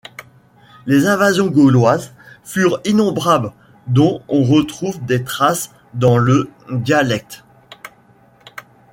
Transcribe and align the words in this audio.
Les 0.87 1.05
invasions 1.05 1.45
gauloises 1.45 2.15
furent 2.43 2.81
innombrables 2.85 3.53
dont 3.85 4.23
on 4.29 4.43
retrouve 4.43 4.99
des 5.05 5.23
traces 5.23 5.73
dans 5.93 6.17
le 6.17 6.49
dialecte. 6.71 7.43